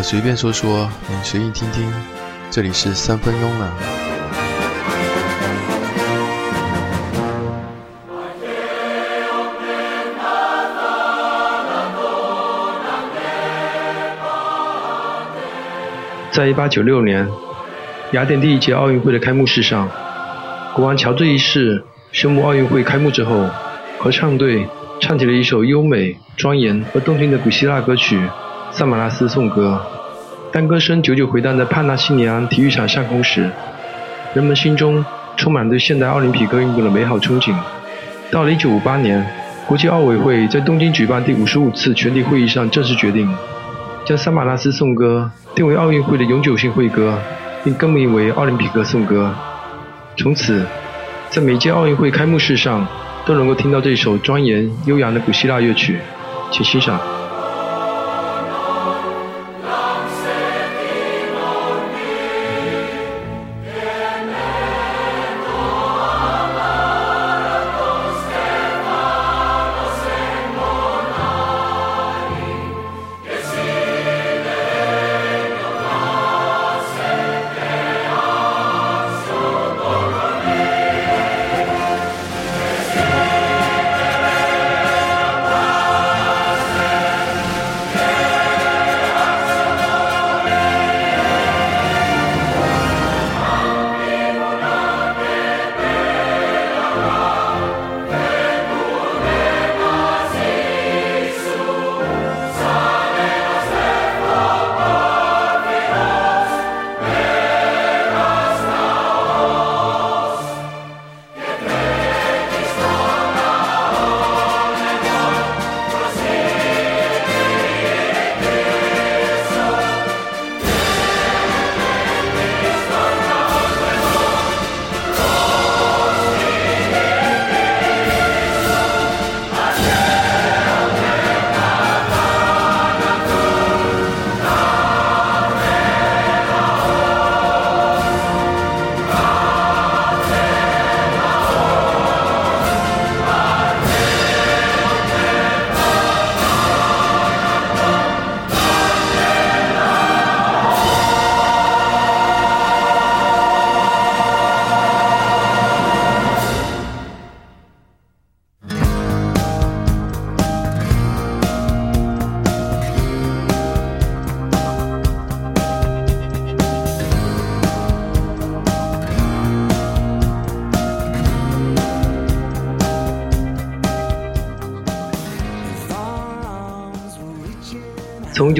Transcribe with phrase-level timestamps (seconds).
[0.00, 1.86] 我随便说说，你随意听听。
[2.50, 3.70] 这里是三分慵了。
[16.32, 17.28] 在一八九六年，
[18.12, 19.86] 雅典第一届奥运会的开幕式上，
[20.74, 23.50] 国王乔治一世宣布奥运会开幕之后，
[23.98, 24.66] 合唱队
[24.98, 28.16] 唱起了一首优美、庄严而动听的古希腊歌曲
[28.72, 29.80] 《萨马拉斯颂歌》。
[30.52, 33.50] 当歌声久久回荡在帕纳西尼安体育场上空时，
[34.32, 35.04] 人们心中
[35.36, 37.54] 充满对现代奥林匹克运动的美好憧憬。
[38.30, 39.26] 到了1958年，
[39.66, 43.28] 国际奥委会在东京举办第五十五次全体会议上正式决定，
[44.04, 47.18] 将《萨马拉斯颂歌》定为奥运会的永久性会歌，
[47.64, 49.34] 并更名为《奥林匹克颂歌》。
[50.20, 50.64] 从此，
[51.28, 52.86] 在每届奥运会开幕式上
[53.26, 55.98] 都能够听到这首庄严悠扬的古希腊乐曲，
[56.52, 57.00] 请欣赏。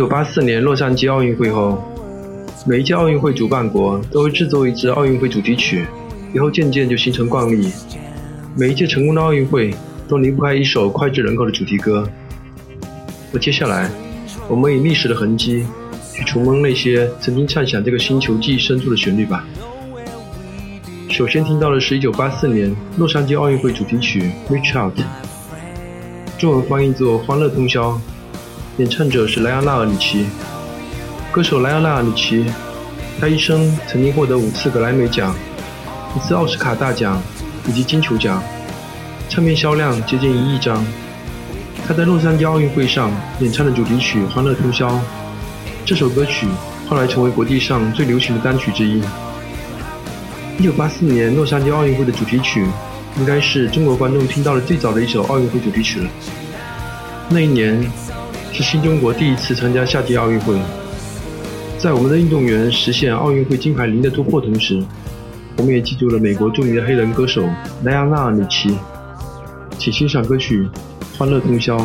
[0.01, 1.79] 1984年洛杉矶奥运会后，
[2.67, 5.85] 每一届奥运会主办国都会制作一支奥运会主题曲，
[6.33, 7.71] 以后渐渐就形成惯例。
[8.57, 9.75] 每一届成功的奥运会
[10.09, 12.09] 都离不开一首脍炙人口的主题歌。
[13.31, 13.91] 那接下来，
[14.49, 15.67] 我们以历史的痕迹
[16.15, 19.45] 去重温那些曾经唱响这个星球记忆深处的旋律吧。
[21.11, 24.99] 首先听到的是1984年洛杉矶奥运会主题曲《Reach Out》，
[26.39, 27.91] 中文翻译作《欢乐通宵》。
[28.81, 30.25] 演唱者是莱昂纳尔里奇。
[31.31, 32.47] 歌手莱昂纳尔里奇，
[33.21, 35.37] 他一生曾经获得五次格莱美奖、
[36.17, 37.21] 一次奥斯卡大奖
[37.69, 38.43] 以及金球奖，
[39.29, 40.83] 唱片销量接近一亿张。
[41.87, 44.89] 他在洛杉矶奥运会上演唱的主题曲《欢乐通宵》，
[45.85, 46.47] 这首歌曲
[46.89, 49.03] 后来成为国际上最流行的单曲之一。
[50.59, 52.67] 一九八四年洛杉矶奥运会的主题曲，
[53.19, 56.11] 应该是中国观众听到的最早的一首奥运会主题曲了。
[57.29, 57.87] 那一年。
[58.53, 60.59] 是新中国第一次参加夏季奥运会，
[61.79, 64.83] 在我们的运动员实现奥运会金牌零的突破同时，
[65.57, 67.49] 我们也记住了美国著名的黑人歌手
[67.85, 68.77] 莱昂纳尔·米奇，
[69.79, 70.69] 请欣赏歌曲
[71.19, 71.77] 《欢乐通宵》。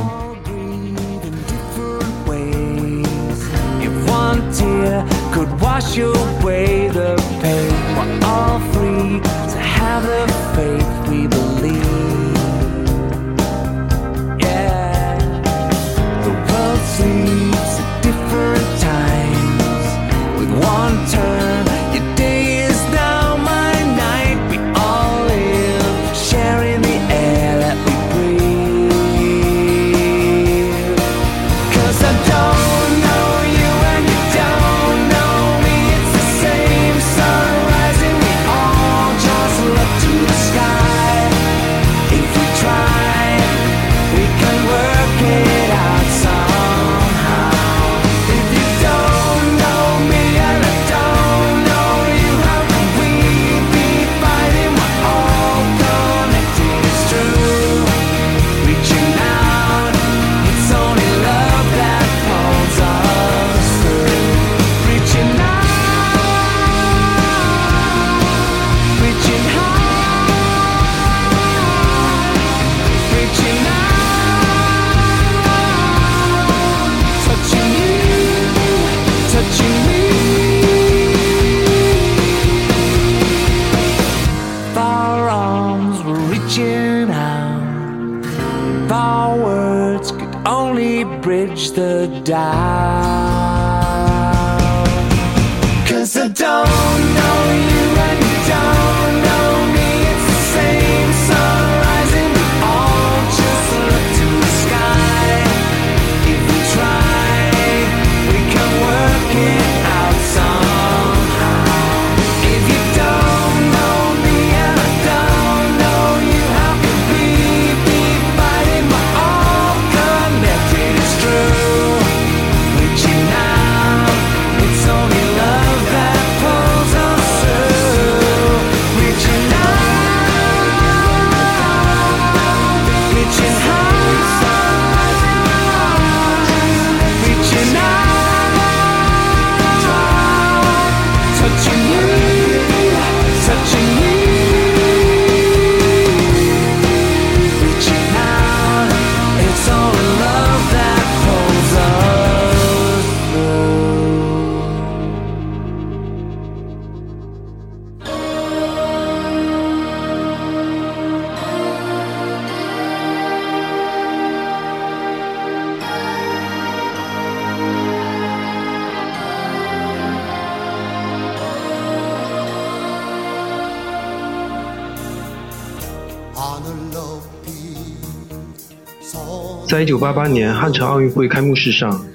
[179.67, 182.05] 在一九八八年汉城奥运会开幕式上，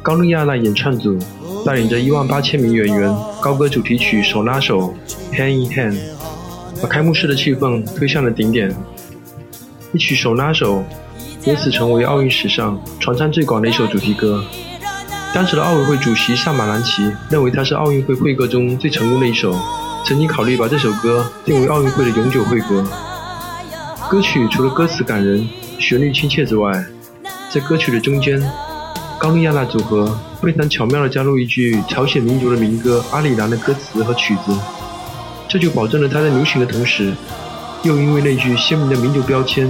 [0.00, 1.18] 高丽亚娜演唱组
[1.66, 4.94] 带领着一万八千名演员高歌主题曲《手拉手》
[5.36, 5.98] （Hand in Hand），
[6.80, 8.74] 把开幕式的气氛推向了顶点。
[9.92, 10.84] 一曲《手拉手》
[11.50, 14.44] 由此成为奥运史上传唱最广的一首主题歌。
[15.34, 19.52] 当时的奥委会主席萨马兰奇认为它是奥运会会歌中最成功的一首，
[20.04, 22.86] 曾经考虑把这首歌定为奥运会的永久会歌。
[24.12, 25.48] 歌曲除了歌词感人、
[25.78, 26.84] 旋律亲切之外，
[27.50, 28.38] 在歌曲的中间，
[29.18, 34.54] 冈利亚娜组合非常巧妙地加入一句朝鲜民族的民歌《阿里郎》的歌词和曲子，
[35.48, 37.14] 这就保证了它在流行的同时，
[37.84, 39.66] 又因为那句鲜明的民族标签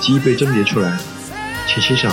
[0.00, 0.98] 极易被甄别出来。
[1.68, 2.12] 请欣赏。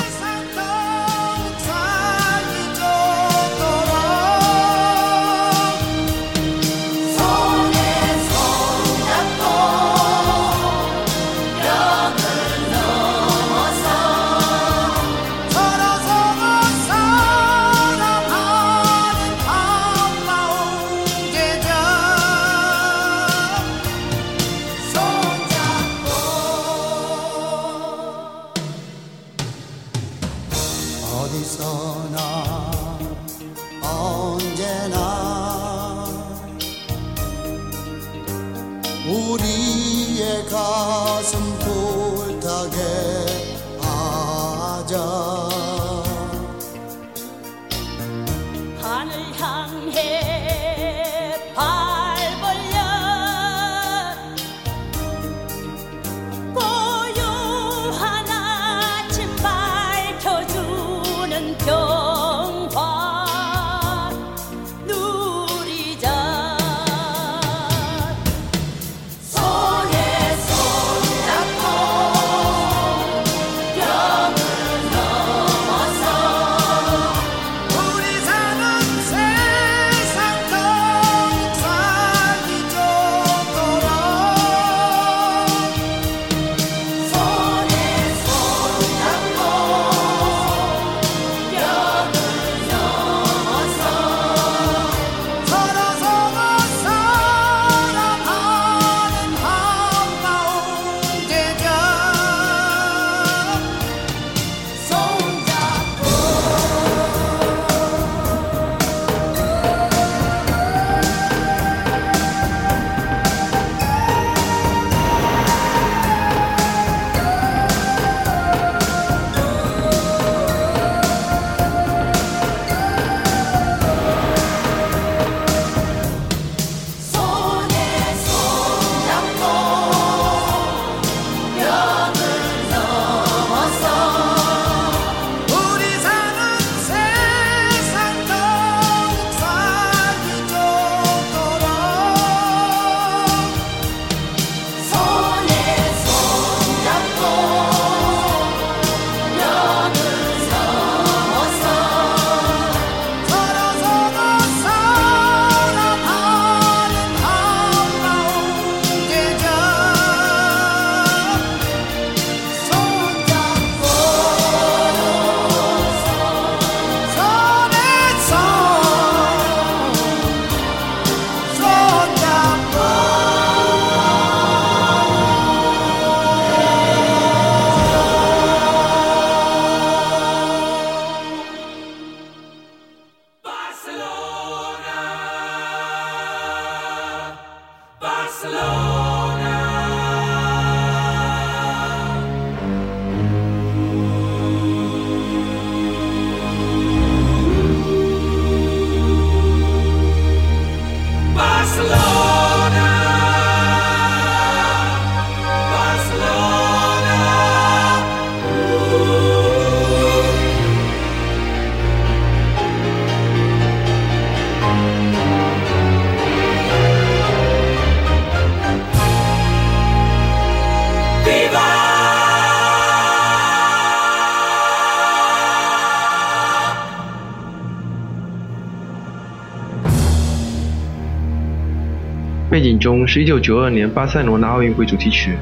[232.81, 235.37] 中是1992年巴塞罗那奥运会主题曲，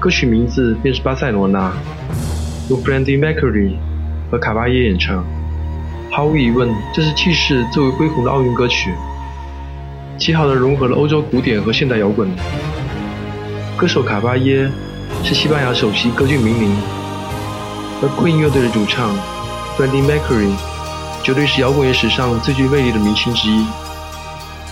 [0.00, 1.70] 歌曲名字便是巴塞罗那，
[2.70, 3.74] 由 Freddie Mercury
[4.30, 5.22] 和卡巴耶演唱。
[6.10, 8.90] 毫无疑问，这是气势最为恢宏的奥运歌曲，
[10.18, 12.28] 极好的融合了欧洲古典和现代摇滚。
[13.76, 14.68] 歌手卡巴耶
[15.22, 16.74] 是西班牙首席歌剧名伶，
[18.02, 19.10] 而 Queen 乐队的主唱
[19.76, 20.52] Freddie Mercury
[21.22, 23.66] 绝对是摇滚乐史上最具魅力的明星之一。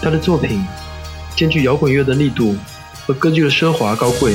[0.01, 0.65] 他的作品
[1.39, 2.57] 兼具摇滚乐的力度
[3.07, 4.35] 和歌剧的奢华高贵，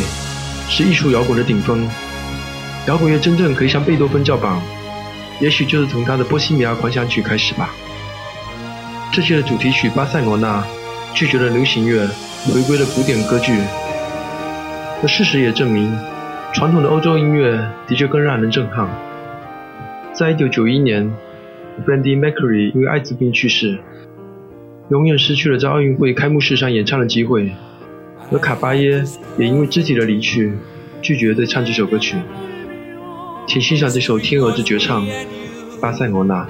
[0.69, 1.85] 是艺术摇滚的顶峰。
[2.87, 4.57] 摇滚乐真正可以向贝多芬叫板，
[5.41, 7.71] 也许就是从他的《波西米亚狂想曲》开始吧。
[9.11, 10.61] 这期的主题曲《巴塞罗那》
[11.13, 12.07] 拒绝了流行乐，
[12.45, 13.51] 回归了古典歌剧。
[15.01, 15.93] 而事实也证明，
[16.53, 18.87] 传统的欧洲音乐的确更让人震撼。
[20.13, 21.13] 在1991年
[21.85, 23.77] ，Brandy Mercury 因为艾滋病去世。
[24.89, 27.51] 永远失去了在奥运会开幕式上演唱的机会，
[28.31, 29.03] 而卡巴耶
[29.37, 30.51] 也因为肢体的离去，
[31.01, 32.17] 拒绝再唱这首歌曲。
[33.47, 35.05] 请欣赏这首天鹅之绝唱
[35.79, 36.45] 《巴塞罗那》。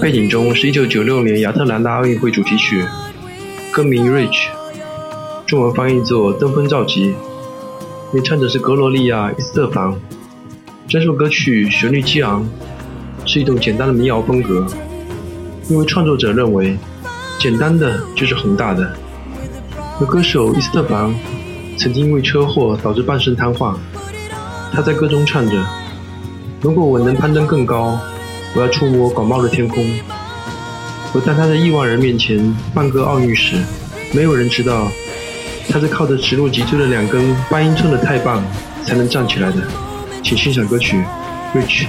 [0.00, 2.84] 背景中是1996年亚特兰大奥运会主题曲，
[3.72, 4.30] 歌名《Rich》，
[5.44, 7.10] 中文翻译作《登峰造极》，
[8.14, 9.92] 演唱者是格罗利亚·伊斯特凡。
[10.88, 12.48] 这首歌曲旋律激昂，
[13.26, 14.66] 是一种简单的民谣风格，
[15.68, 16.76] 因为创作者认为，
[17.38, 18.90] 简单的就是宏大的。
[20.00, 21.14] 而歌手伊斯特凡
[21.76, 23.74] 曾经因为车祸导致半身瘫痪，
[24.72, 25.66] 他在歌中唱着
[26.62, 27.98] ：“如果我能攀登更高。”
[28.58, 29.86] 我要触摸广袤的天空。
[31.12, 33.54] 我当他在亿万人面前放歌奥运时，
[34.12, 34.90] 没有人知道，
[35.70, 38.42] 他是靠着直入脊椎的两根八英寸的钛棒
[38.84, 39.62] 才能站起来的。
[40.24, 40.96] 请欣赏歌曲
[41.56, 41.84] 《Rich》。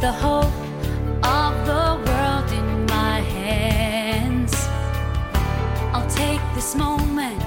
[0.00, 0.50] The hope
[1.22, 4.52] of the world in my hands?
[5.92, 7.40] I'll take this moment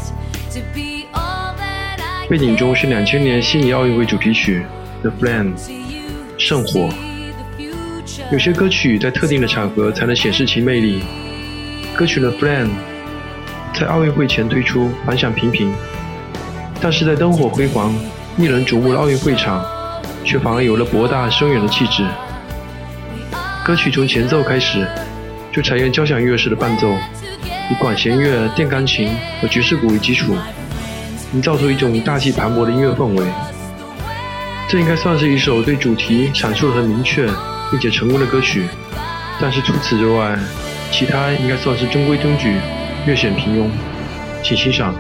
[0.53, 4.65] to be all that I 背景中是两千年悉尼奥运会主题曲
[5.01, 5.57] 《The Flame》。
[6.37, 6.89] 圣火.
[8.31, 11.03] 有些歌曲在特定的场合才能显示其魅力。
[11.97, 12.69] 歌曲《The Flame》
[13.79, 15.73] 在奥运会前推出，反响平平，
[16.79, 17.93] 但是在灯火辉煌、
[18.37, 19.61] 令人瞩目的奥运会场，
[20.23, 22.05] 却反而有了博大深远的气质。
[23.65, 24.87] 歌曲从前奏开始
[25.51, 26.87] 就采用交响乐式的伴奏，
[27.71, 29.09] 以管弦乐、电钢琴
[29.41, 30.35] 和爵士鼓为基础，
[31.33, 33.25] 营造出一种大气磅礴的音乐氛围。
[34.69, 37.27] 这应该算是一首对主题阐述得很明确
[37.71, 38.67] 并且成功的歌曲，
[39.41, 40.37] 但是除此之外，
[40.91, 42.57] 其他应该算是中规中矩，
[43.07, 43.67] 略显平庸。
[44.43, 44.93] 请欣赏。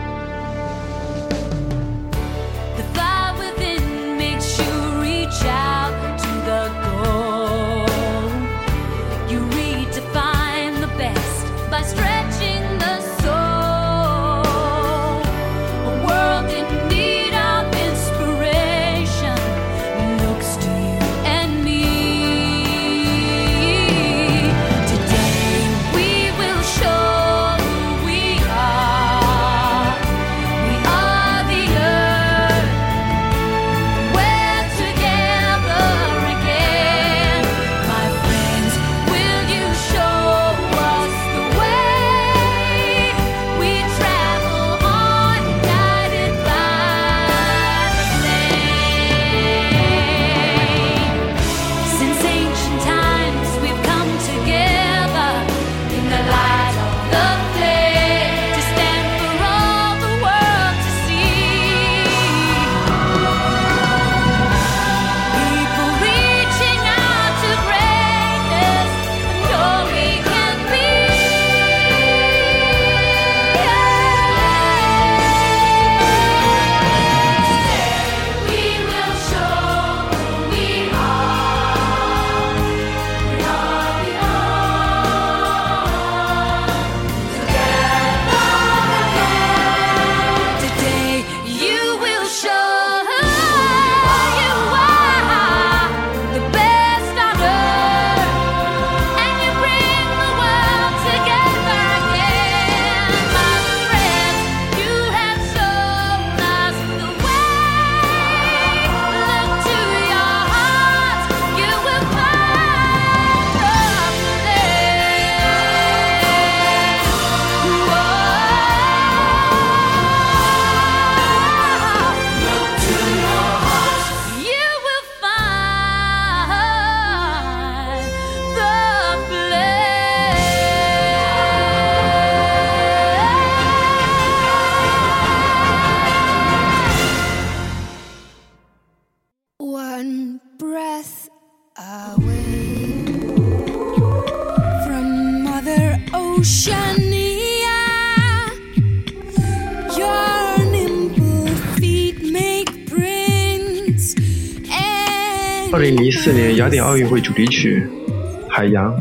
[156.25, 157.85] 四年雅典奥运会主题曲
[158.49, 158.91] 《海洋》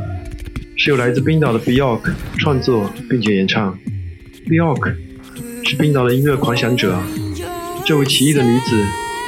[0.76, 3.78] 是由来自冰岛的 Bjork 创作并且演唱。
[4.46, 4.94] Bjork
[5.64, 7.00] 是冰岛的音乐狂想者，
[7.86, 8.76] 这位奇异的女子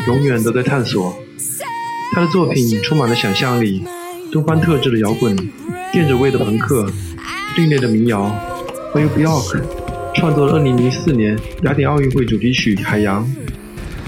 [0.08, 1.16] 永远都在探索。
[2.12, 3.82] 她的作品充满了想象力，
[4.30, 5.34] 东方特质的摇滚，
[5.90, 6.92] 电子味的朋克，
[7.56, 8.30] 另类的民谣，
[8.92, 9.62] 都由 Bjork
[10.14, 13.26] 创作了2004年雅典奥运会主题曲《海洋》，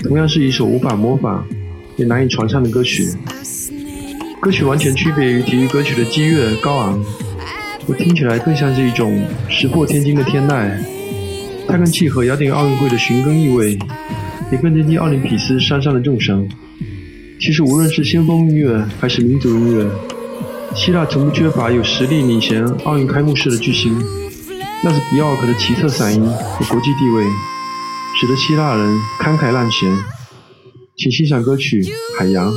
[0.06, 1.42] 同样是一首无法模仿
[1.96, 3.08] 也难以传唱的歌曲。
[4.40, 7.04] 歌曲完全区别于体育歌曲的激越高昂，
[7.86, 10.70] 我听起来更像是一种石破天惊的天籁。
[11.66, 13.76] 它更契合雅典奥运会的寻根意味，
[14.52, 16.48] 也更接近奥林匹斯山上的众神。
[17.40, 19.90] 其实无论是先锋音乐还是民族音乐，
[20.74, 24.00] 希腊从不缺乏有实力领衔奥运开幕式的巨星。
[24.84, 27.24] 那是比奥克的奇特嗓音和国际地位，
[28.20, 29.90] 使得希腊人慷慨滥钱。
[30.96, 31.82] 请欣赏歌曲
[32.16, 32.52] 《海洋》。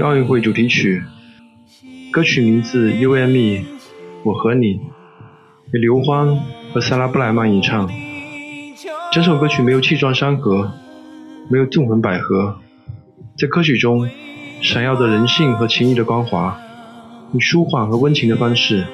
[0.00, 1.02] 奥运会主题曲，
[2.12, 3.60] 歌曲名字《UME》，
[4.24, 4.80] 我和你，
[5.72, 6.36] 由刘欢
[6.72, 7.88] 和萨拉布莱曼演唱。
[9.12, 10.72] 整首歌曲没有气壮山河，
[11.50, 12.54] 没有纵横捭阖，
[13.38, 14.08] 在歌曲中
[14.60, 16.58] 闪耀着人性和情谊的光华，
[17.32, 18.84] 以舒缓和温情的方式，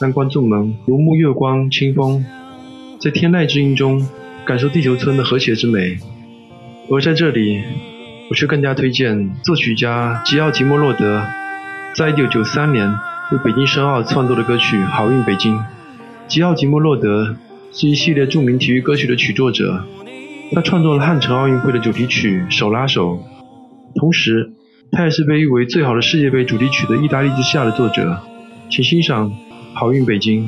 [0.00, 2.24] 让观众们如沐月光清风，
[3.00, 4.06] 在天籁之音中
[4.44, 5.98] 感受地球村的和谐之美。
[6.90, 7.62] 而在这里，
[8.30, 11.26] 我却更加推荐作曲家吉奥吉莫洛德
[11.96, 12.88] 在1993年
[13.32, 15.58] 为北京申奥创作的歌曲《好运北京》。
[16.28, 17.34] 吉奥吉莫洛德
[17.72, 19.82] 是一系列著名体育歌曲的曲作者，
[20.54, 23.14] 他创作了汉城奥运会的主题曲《手拉手》，
[23.98, 24.52] 同时
[24.92, 28.20] 他也是被誉为最好的世界杯主题曲的《意大利之夏》的作者。
[28.70, 29.30] 请欣赏
[29.74, 30.44] 《好运北京》。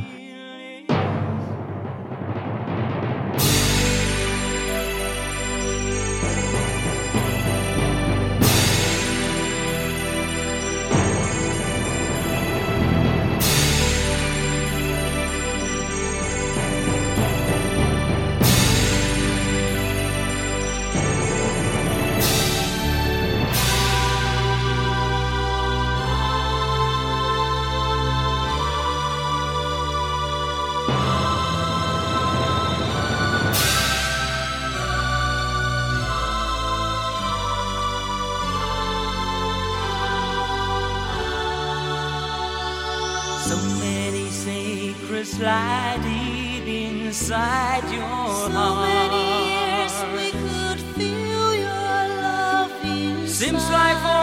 [53.42, 54.21] Seems like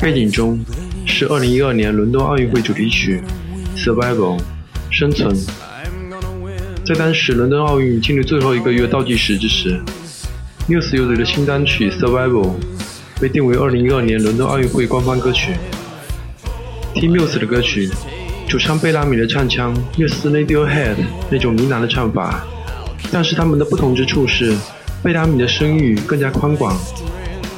[0.00, 0.58] 背景中
[1.04, 3.22] 是2012年伦敦奥运会主题曲
[3.78, 4.38] 《Survival》
[4.90, 5.36] 生存。
[6.86, 9.78] 在当时伦敦奥运进入最后一个月倒计时之时
[10.66, 12.46] ，Muse 乐队的新单曲《Survival》
[13.20, 15.52] 被定为2012年伦敦奥运会官方歌曲。
[16.94, 17.90] 听 Muse 的歌曲，
[18.48, 20.96] 主唱贝拉米的唱腔略似 Radiohead
[21.30, 22.42] 那种呢喃的唱法，
[23.12, 24.56] 但是他们的不同之处是，
[25.02, 26.74] 贝拉米的声域更加宽广，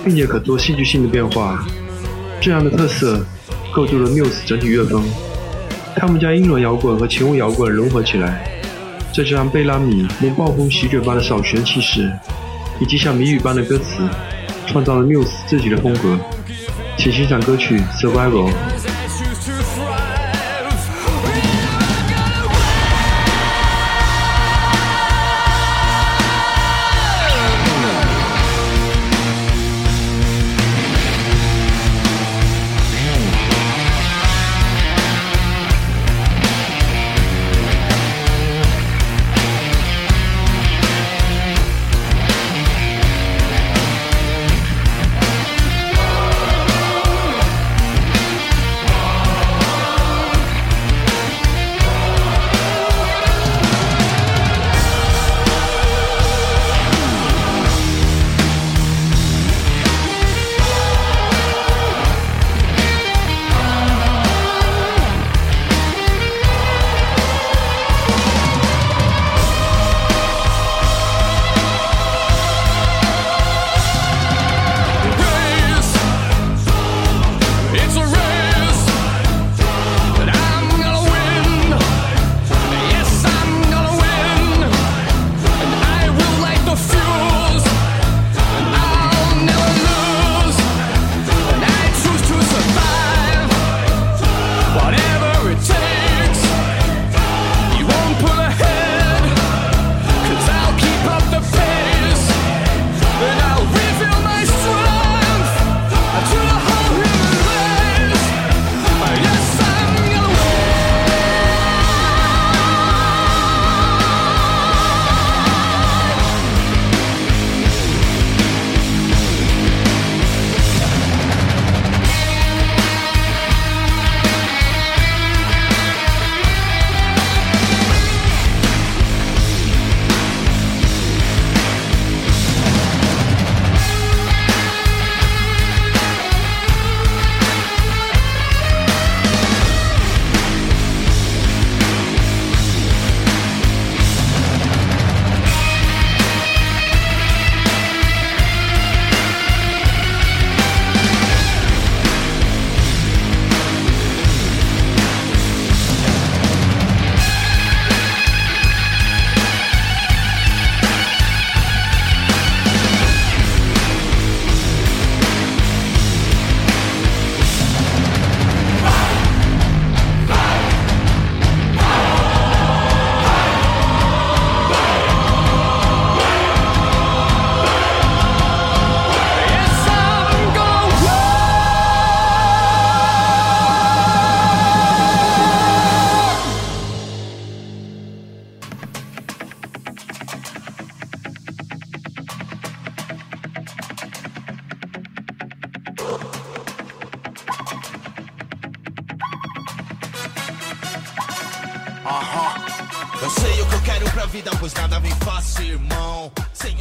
[0.05, 1.65] 并且可做戏剧性的变化。
[2.43, 3.25] 这样的特色
[3.73, 5.01] 构筑了 Muse 整体乐风。
[5.95, 8.45] 他们将英伦摇滚和前卫摇滚融合起来，
[9.15, 12.11] 再加上贝拉米用暴风席卷般的扫弦气势，
[12.81, 14.03] 以及像谜语般的歌词，
[14.67, 16.19] 创造了 Muse 自己的风格。
[16.99, 18.51] 请欣赏歌曲《Survival》。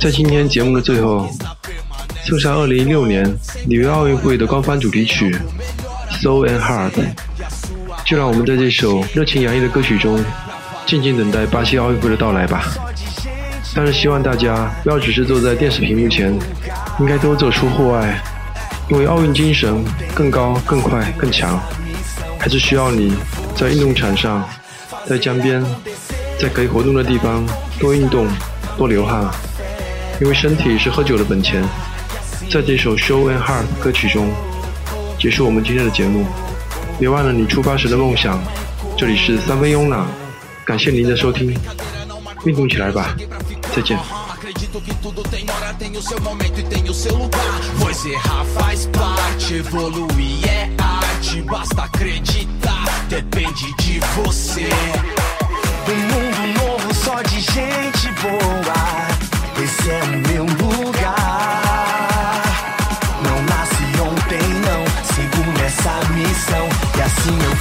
[0.01, 1.29] 在今天节目的最后，
[2.25, 3.23] 送上2016年
[3.67, 5.31] 里约奥运会的官方主题曲
[6.19, 6.91] 《So and Heart》。
[8.03, 10.19] 就让我们在这首热情洋溢的歌曲中，
[10.87, 12.63] 静静等待巴西奥运会的到来吧。
[13.75, 16.35] 但是希望大家不要只是坐在电视屏幕前，
[16.99, 18.19] 应该多走出户外，
[18.89, 19.85] 因为奥运精神
[20.15, 21.59] 更高、更快、更强，
[22.39, 23.15] 还是需要你
[23.55, 24.43] 在运动场上，
[25.05, 25.63] 在江边，
[26.39, 27.45] 在可以活动的地方
[27.79, 28.27] 多运动、
[28.79, 29.31] 多流汗。
[30.21, 31.63] 因为身体是喝酒的本钱。
[32.47, 34.31] 在这首《Show and Heart》歌曲中，
[35.19, 36.27] 结束我们今天的节目。
[36.99, 38.39] 别忘了你出发时的梦想。
[38.95, 40.05] 这里是三分慵懒，
[40.63, 41.57] 感谢您的收听，
[42.45, 43.15] 运动起来吧，
[43.75, 43.97] 再见。
[59.63, 61.15] Esse é o meu lugar.
[63.23, 64.83] Não nasce ontem, não.
[65.13, 65.43] Sigo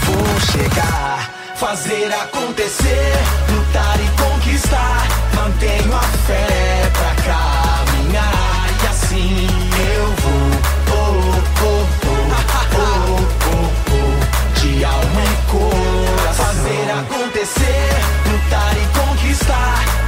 [0.07, 1.31] vou chegar.
[1.57, 3.13] Fazer acontecer,
[3.51, 5.09] lutar e conquistar.
[5.35, 8.67] Mantenho a fé pra caminhar.
[8.83, 9.47] E assim
[9.95, 10.49] eu vou.
[10.97, 12.33] Oh, oh, oh,
[12.77, 16.47] oh, oh, oh, de alma e coração.
[16.47, 17.91] Fazer acontecer,
[18.27, 19.00] lutar e conquistar.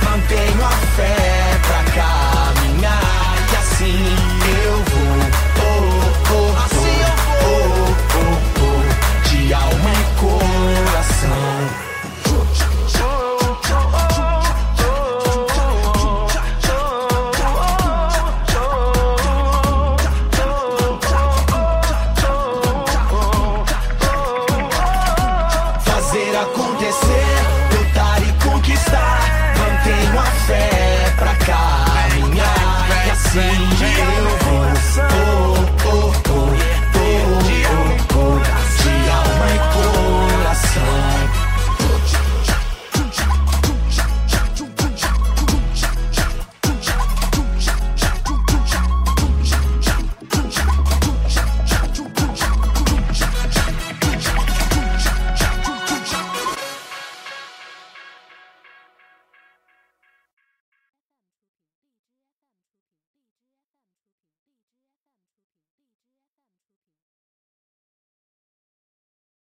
[0.04, 3.36] Mantenho a fé pra caminhar.
[3.52, 4.82] E assim